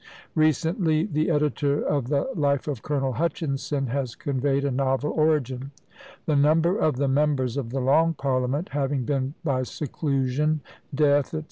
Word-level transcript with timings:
Recently 0.33 1.05
the 1.05 1.29
editor 1.29 1.79
of 1.79 2.07
the 2.07 2.27
Life 2.33 2.67
of 2.67 2.81
Colonel 2.81 3.11
Hutchinson 3.13 3.85
has 3.85 4.15
conveyed 4.15 4.65
a 4.65 4.71
novel 4.71 5.11
origin. 5.11 5.69
"The 6.25 6.35
number 6.35 6.75
of 6.75 6.95
the 6.95 7.07
members 7.07 7.55
of 7.55 7.69
the 7.69 7.81
Long 7.81 8.15
Parliament 8.15 8.69
having 8.69 9.03
been 9.03 9.35
by 9.43 9.61
seclusion, 9.61 10.61
death, 10.91 11.27
&c. 11.27 11.39